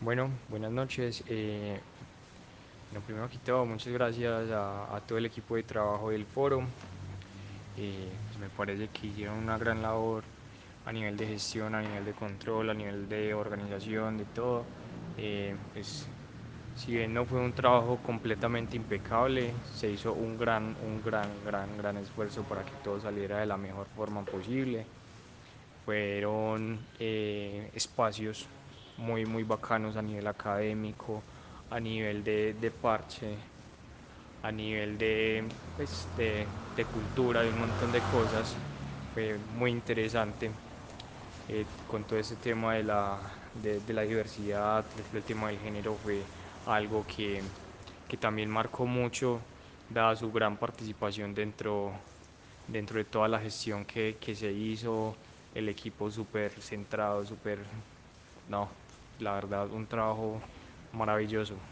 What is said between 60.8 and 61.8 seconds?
maravilloso.